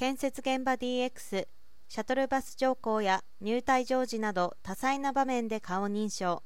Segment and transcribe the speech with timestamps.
[0.00, 1.46] 建設現場 DX
[1.88, 6.42] シャトルバス乗降や入退場時など多彩な場面で顔認証。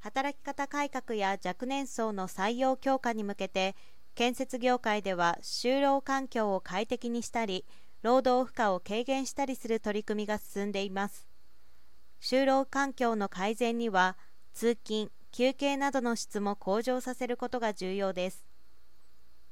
[0.00, 3.74] 働き方改革や若年層の採用強化に向けて
[4.14, 7.64] 建設業界では就労環境を快適にしたり
[8.02, 11.26] 労働負荷を軽減したりする取り組みが進んでいます。
[12.20, 14.18] 就労環境の改善には
[14.52, 18.44] 通勤休憩などの質も向上させることが重要です。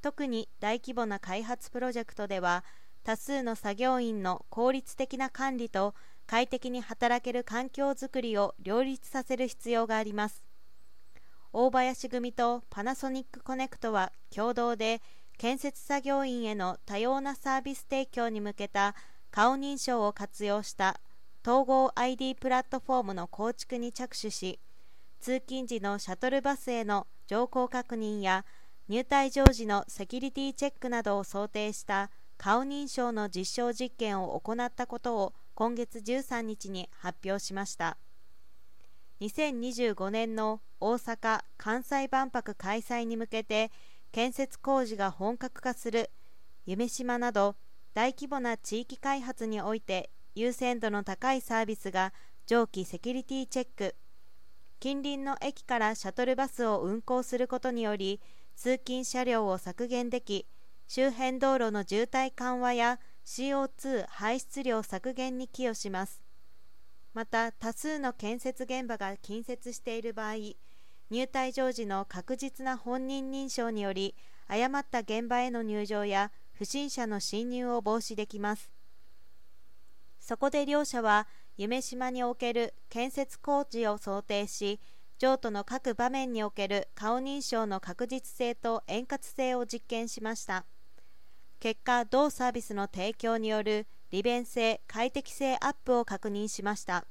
[0.03, 2.63] 特に大規模な開発プロジェクトでは
[3.09, 5.95] 多数の作業員の効率的な管理と
[6.27, 10.43] 快適に働ける環境づくりを両立させる必要があります。
[11.51, 15.01] 大林組とパナソニックコネクトは共同で
[15.39, 18.93] 建設作業員への多様なサービス提供に向けた
[19.31, 20.99] 顔認証を活用した
[21.43, 24.59] 統合 ID プラットフォームの構築に着手し
[25.19, 28.45] 通勤時のシャトルバスへの乗降確認や
[28.87, 37.97] 入退場時のセキュリティチェックなどを想定した顔認証の実証実験を行ったことを今月13日に発表しました。
[39.19, 43.71] 2025年の大阪・関西万博開催に向けて
[44.13, 46.11] 建設工事が本格化する
[46.65, 47.57] 夢島など
[47.93, 52.13] 大規模な地域開発において優先度の高いサービスが
[52.47, 53.95] 上記セキュリティチェック。
[54.79, 58.21] 近隣の駅からシャトルバスを運行することにより
[58.55, 60.47] 通勤車両を削減でき
[60.91, 66.19] 周辺道路の渋滞緩和や CO2 排出量削減に寄与します。
[67.13, 70.55] また多数の建設現場が近接している場合
[71.11, 74.15] 入隊場時の確実な本人認証により
[74.47, 78.71] 誤った現場への入場や不審者の侵入を防止できます。
[80.19, 84.79] そこで両社は夢島における建設工事を想定し
[85.19, 90.65] 譲渡の各場面における顔認証の確実性と円滑性を実験しました。
[91.59, 97.05] 結果同サービスの提供による利便性快適性アップを確認しました。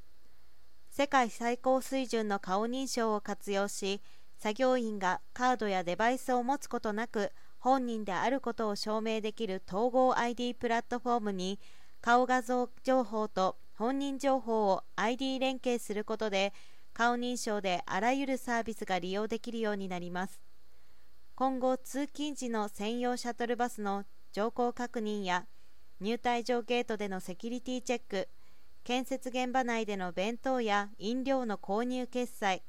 [0.91, 4.01] 世界最高水準の顔認証を活用し
[4.39, 11.61] 作業員がカードやデバイスを持つことなく本人であることを証明できる統合 ID プラットフォームに
[12.01, 16.53] 顔画像情報と本人情報を ID 連携することで
[16.95, 20.41] 顔認証であらゆるサービスが利用できるようになります。
[21.37, 24.05] 今後通勤時の専用シャトルバスの
[24.39, 25.47] 乗降確認や
[26.01, 28.29] 入退場ゲートでのセキュリティチェック
[28.85, 32.63] 建設現場内での弁当や飲料の購入決済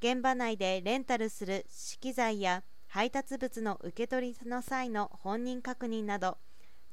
[0.00, 6.38] 現場内でレンタルする資機材や配達物の受け取りの際の本人確認など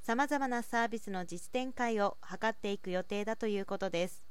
[0.01, 4.23] さまざまなサービスの実展開を図っていく予定だということです。